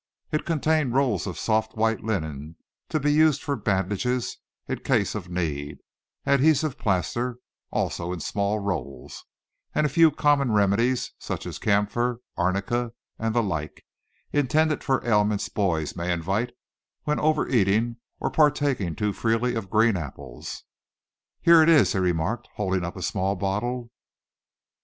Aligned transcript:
It 0.31 0.45
contained 0.47 0.95
rolls 0.95 1.27
of 1.27 1.37
soft 1.37 1.75
white 1.77 2.03
linen 2.03 2.55
to 2.89 2.99
be 2.99 3.13
used 3.13 3.43
for 3.43 3.55
bandages 3.55 4.37
in 4.67 4.79
case 4.79 5.13
of 5.13 5.29
need; 5.29 5.77
adhesive 6.25 6.75
plaster, 6.79 7.37
also 7.69 8.11
in 8.11 8.19
small 8.19 8.57
rolls; 8.57 9.25
and 9.75 9.85
a 9.85 9.89
few 9.89 10.09
common 10.09 10.53
remedies 10.53 11.11
such 11.19 11.45
as 11.45 11.59
camphor, 11.59 12.19
arnica, 12.35 12.93
and 13.19 13.35
the 13.35 13.43
like, 13.43 13.85
intended 14.33 14.83
for 14.83 15.05
ailments 15.05 15.49
boys 15.49 15.95
may 15.95 16.11
invite 16.11 16.51
when 17.03 17.19
overeating, 17.19 17.97
or 18.19 18.31
partaking 18.31 18.95
too 18.95 19.13
freely 19.13 19.53
of 19.53 19.69
green 19.69 19.95
apples. 19.95 20.63
"Here 21.41 21.61
it 21.61 21.69
is," 21.69 21.93
he 21.93 21.99
remarked, 21.99 22.47
holding 22.55 22.83
up 22.83 22.95
a 22.97 23.03
small 23.03 23.35
bottle. 23.35 23.91